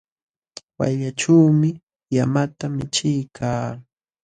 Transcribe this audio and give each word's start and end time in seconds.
Wayllaćhuumi 0.77 1.69
llamata 2.13 2.65
michiykaa. 2.75 3.67